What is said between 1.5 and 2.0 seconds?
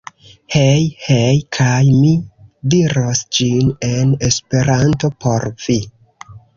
Kaj